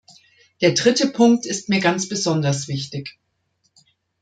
Der 0.61 0.71
dritte 0.71 1.09
Punkt 1.09 1.45
ist 1.45 1.69
mir 1.69 1.79
ganz 1.79 2.09
besonders 2.09 2.67
wichtig. 2.67 3.19